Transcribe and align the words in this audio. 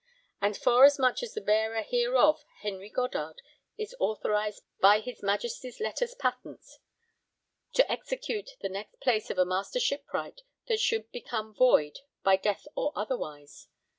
And 0.41 0.57
forasmuch 0.57 1.21
as 1.21 1.35
the 1.35 1.41
bearer 1.41 1.83
hereof 1.83 2.43
Henry 2.61 2.89
Goddard 2.89 3.39
is 3.77 3.93
authorised 3.99 4.63
by 4.79 4.99
his 4.99 5.21
Majesty's 5.21 5.79
letters 5.79 6.15
patents 6.15 6.79
to 7.73 7.91
execute 7.91 8.57
the 8.61 8.69
next 8.69 8.99
place 8.99 9.29
of 9.29 9.37
a 9.37 9.45
Master 9.45 9.79
Shipwright 9.79 10.41
that 10.65 10.79
should 10.79 11.11
become 11.11 11.53
void 11.53 11.99
by 12.23 12.35
death 12.35 12.65
or 12.75 12.91
otherwise. 12.95 13.67